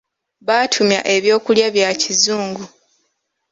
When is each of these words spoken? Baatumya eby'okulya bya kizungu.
Baatumya 0.47 0.99
eby'okulya 1.15 1.67
bya 1.75 1.89
kizungu. 2.01 2.65